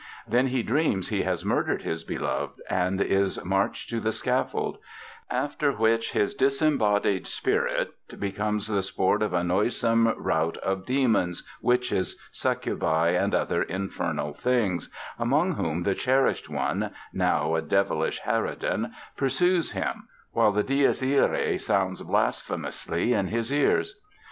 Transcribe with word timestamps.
Then 0.27 0.47
he 0.47 0.63
dreams 0.63 1.09
he 1.09 1.21
has 1.21 1.45
murdered 1.45 1.83
his 1.83 2.03
beloved 2.03 2.59
and 2.67 2.99
is 2.99 3.39
marched 3.45 3.91
to 3.91 3.99
the 3.99 4.11
scaffold; 4.11 4.79
after 5.29 5.71
which 5.71 6.13
his 6.13 6.33
disembodied 6.33 7.27
spirit 7.27 7.93
becomes 8.19 8.65
the 8.65 8.81
sport 8.81 9.21
of 9.21 9.31
a 9.31 9.43
noisome 9.43 10.07
rout 10.17 10.57
of 10.57 10.87
demons, 10.87 11.43
witches, 11.61 12.19
succubi 12.31 13.09
and 13.09 13.35
other 13.35 13.61
infernal 13.61 14.33
things, 14.33 14.89
among 15.19 15.51
whom 15.53 15.83
the 15.83 15.93
cherished 15.93 16.49
one, 16.49 16.89
now 17.13 17.53
a 17.53 17.61
devilish 17.61 18.21
harridan, 18.21 18.93
pursues 19.15 19.73
him, 19.73 20.07
while 20.31 20.51
the 20.51 20.63
Dies 20.63 21.03
Irae 21.03 21.51
resounds 21.51 22.01
blasphemously 22.01 23.13
in 23.13 23.27
his 23.27 23.53
ears. 23.53 24.01